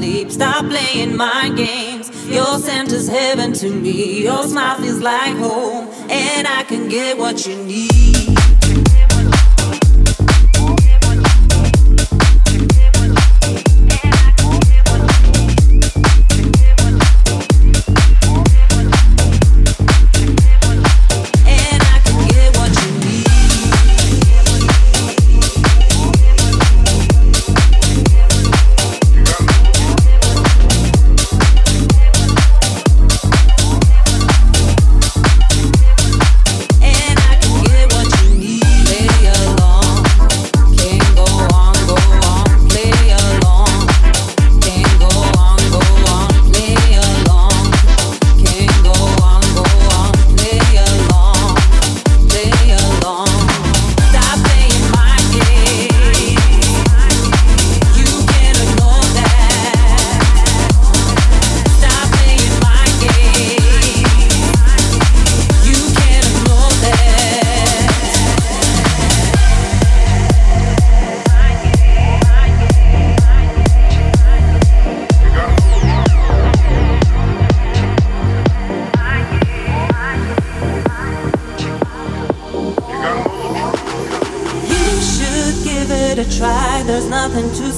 fall 0.00 0.08
asleep. 0.08 0.30
Stop 0.30 0.66
playing 0.66 1.16
mind 1.16 1.56
games. 1.56 2.10
Your 2.26 2.58
scent 2.58 2.92
is 2.92 3.08
heaven 3.08 3.52
to 3.54 3.70
me. 3.70 4.22
Your 4.22 4.42
smile 4.44 4.76
feels 4.80 5.00
like 5.00 5.36
home, 5.36 5.88
and 6.10 6.46
I 6.46 6.64
can 6.64 6.88
get 6.88 7.18
what 7.18 7.46
you 7.46 7.56
need. 7.56 8.39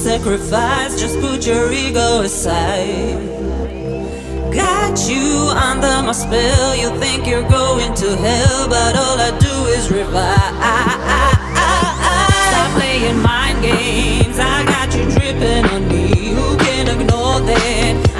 Sacrifice, 0.03 0.99
just 0.99 1.19
put 1.19 1.45
your 1.45 1.71
ego 1.71 2.21
aside. 2.21 3.17
Got 4.53 5.09
you 5.09 5.49
under 5.49 6.03
my 6.05 6.11
spell, 6.11 6.75
you 6.75 6.89
think 6.99 7.25
you're 7.27 7.47
going 7.49 7.93
to 7.95 8.15
hell, 8.15 8.67
but 8.67 8.95
all 8.95 9.17
I 9.19 9.31
do 9.39 9.55
is 9.77 9.91
revive. 9.91 10.53
Stop 12.49 12.71
playing 12.77 13.21
mind 13.21 13.61
games, 13.61 14.37
I 14.39 14.65
got 14.65 14.93
you 14.95 15.03
dripping 15.09 15.65
on 15.65 15.87
me. 15.87 16.07
Who 16.35 16.57
can 16.57 16.87
ignore 16.87 17.39
that? 17.39 18.12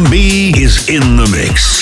B 0.00 0.52
is 0.56 0.88
in 0.88 1.16
the 1.16 1.28
mix. 1.30 1.73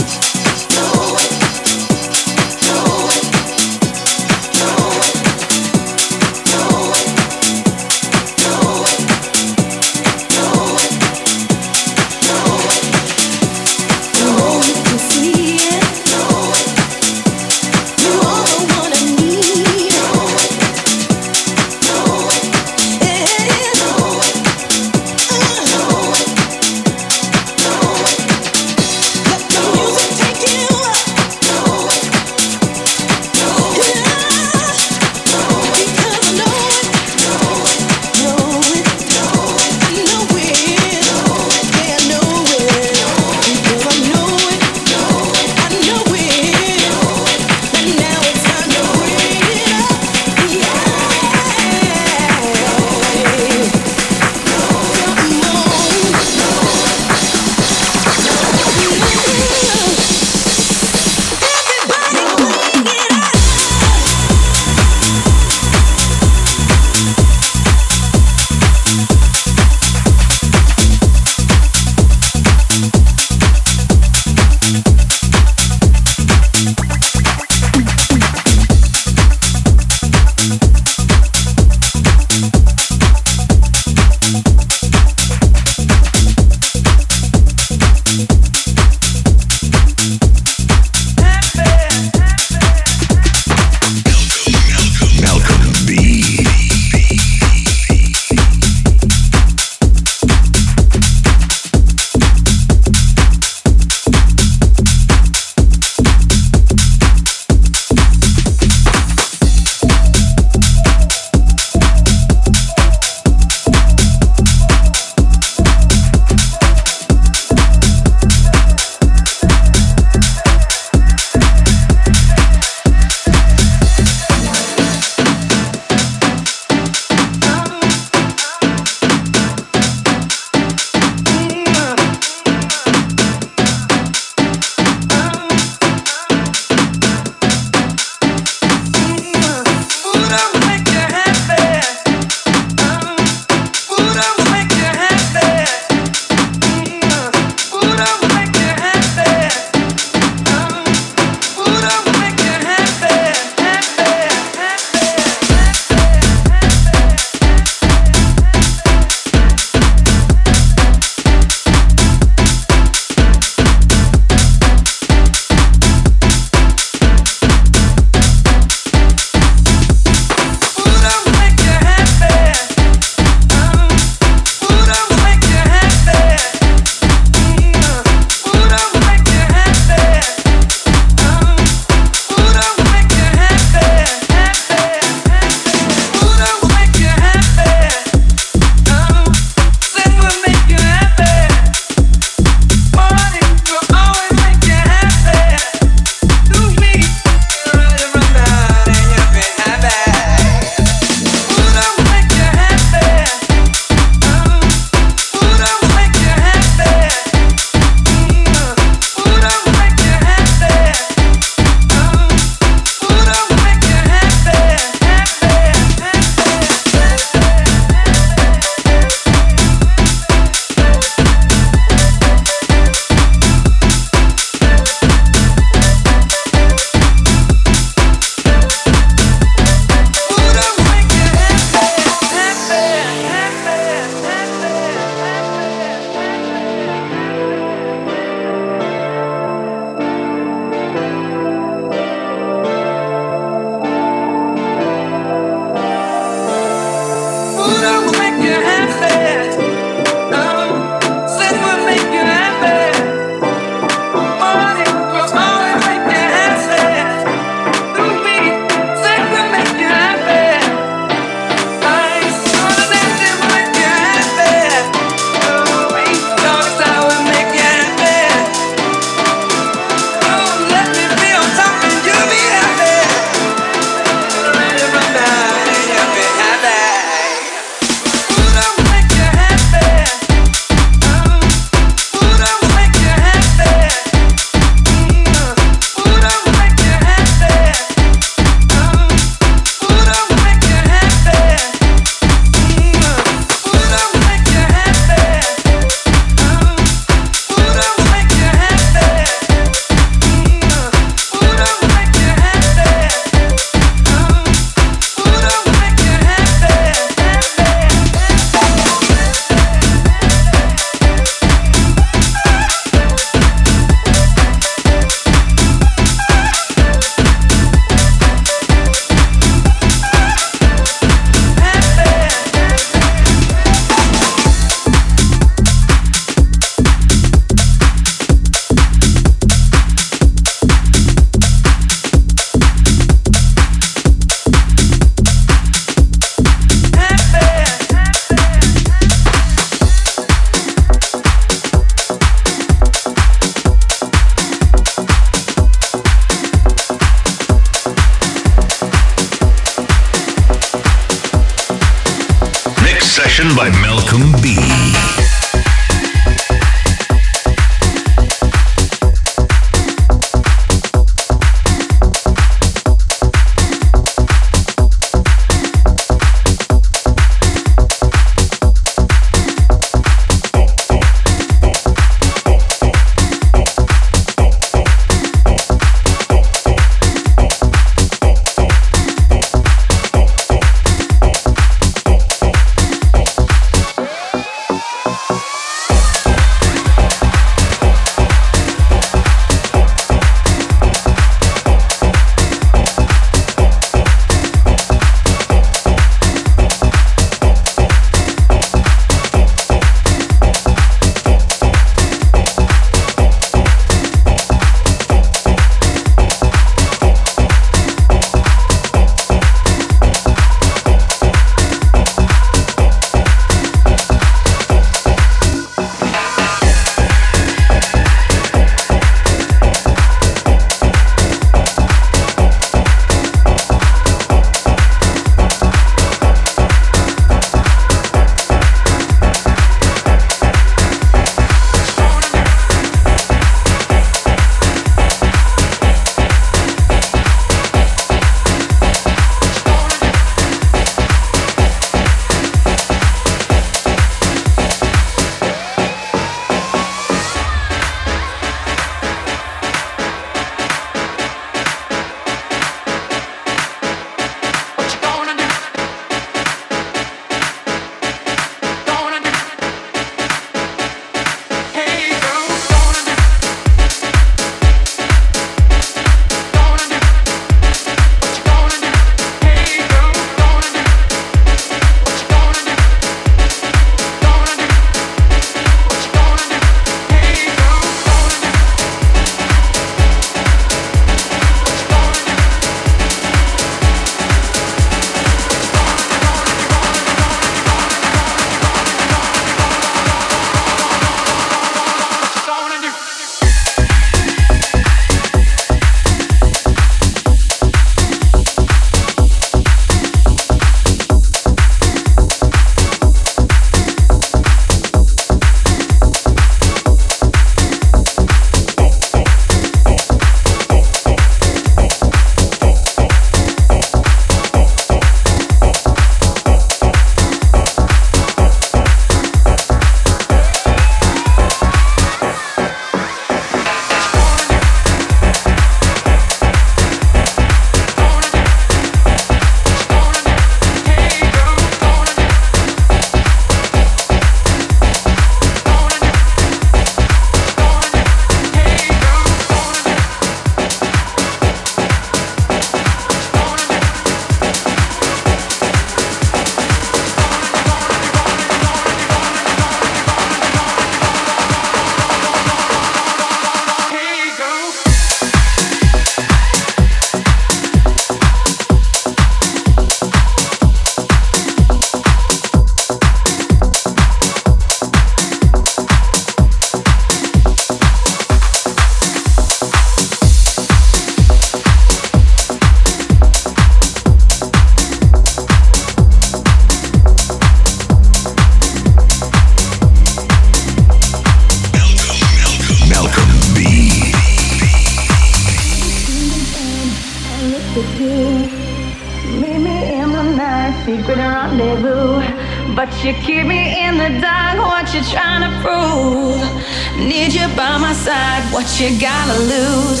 you 598.80 598.98
gotta 598.98 599.38
lose. 599.38 600.00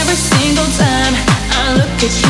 Every 0.00 0.16
single 0.16 0.66
time 0.76 1.14
I 1.52 1.74
look 1.76 2.02
at 2.02 2.22
you. 2.24 2.29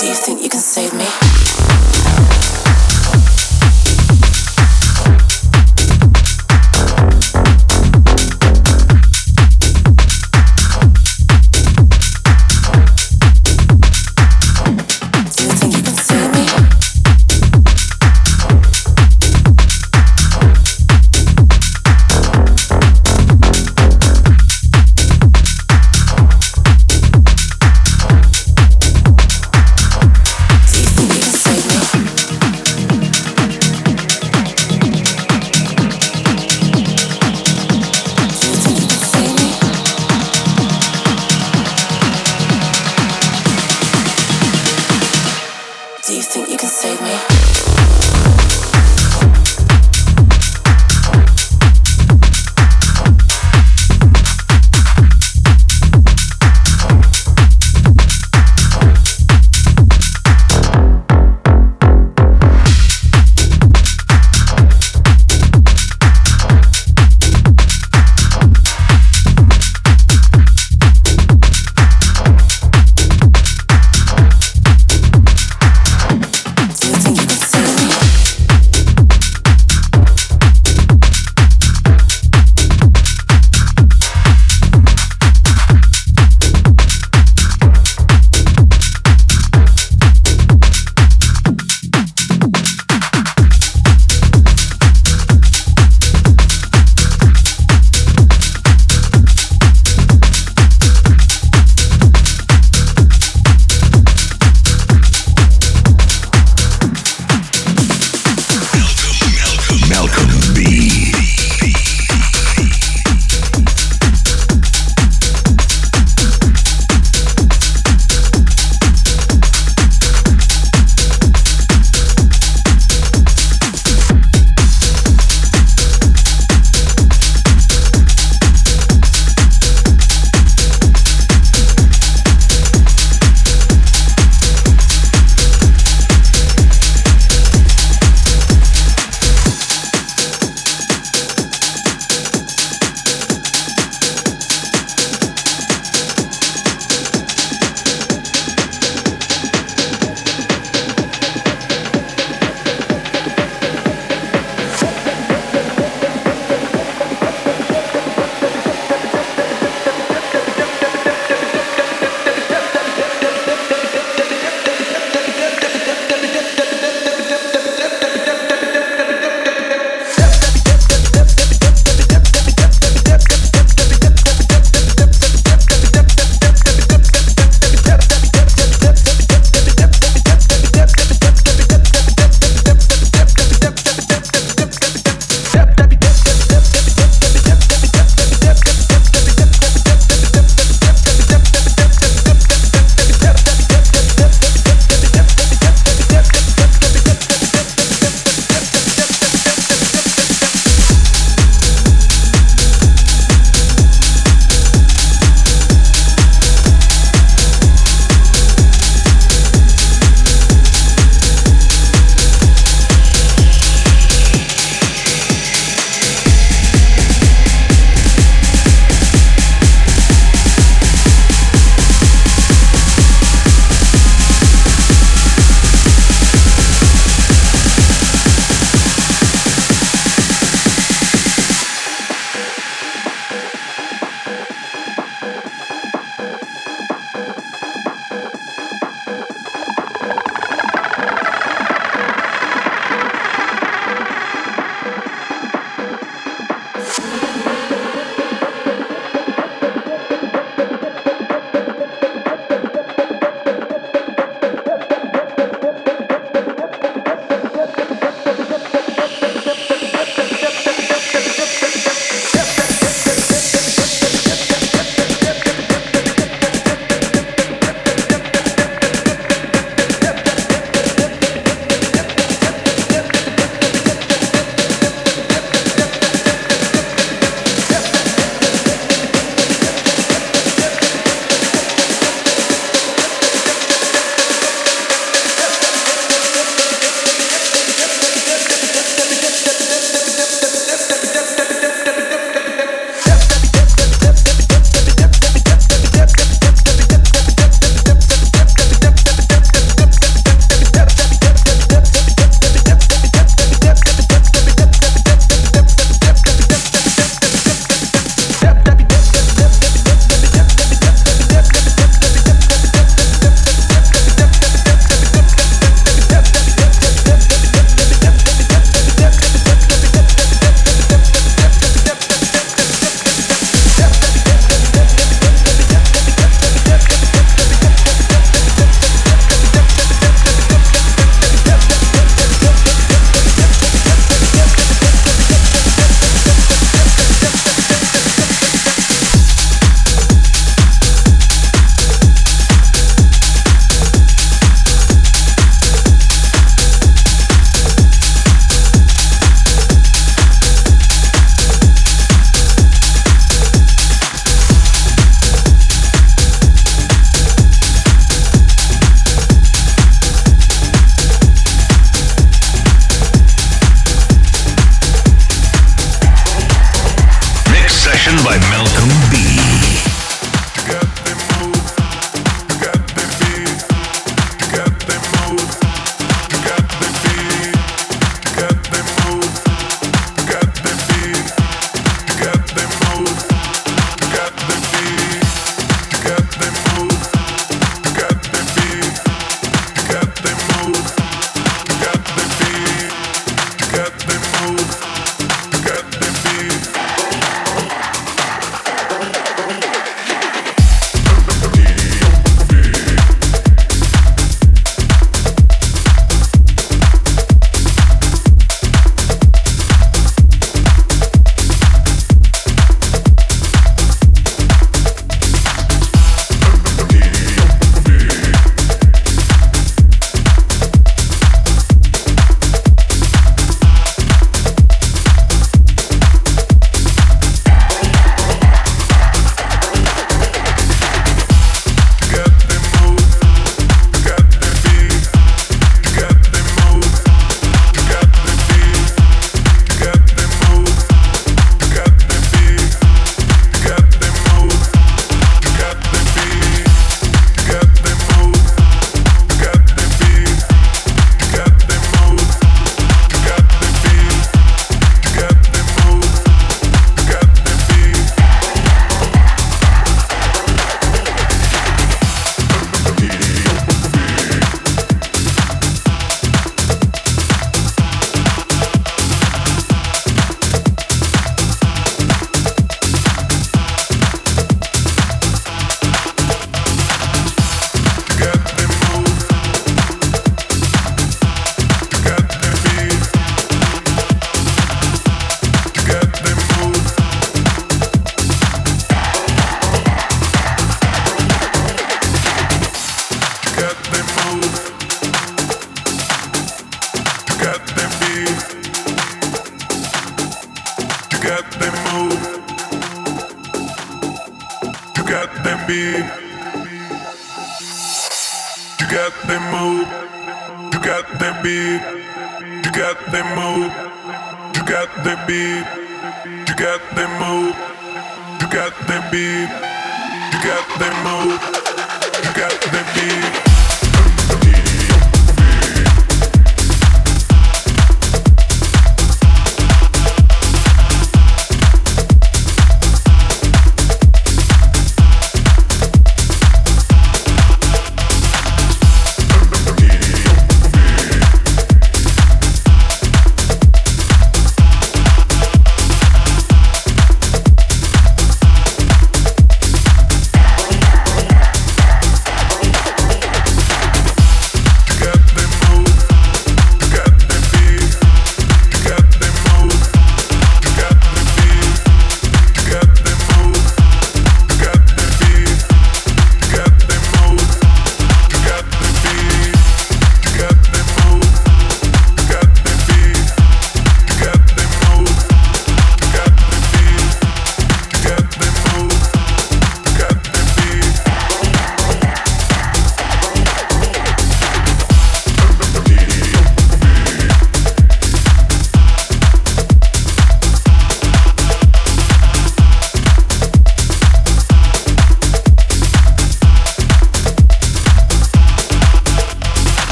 Do 0.00 0.06
you 0.06 0.14
think 0.14 0.42
you 0.42 0.48
can 0.48 0.60
save 0.60 0.94
me? 0.94 1.59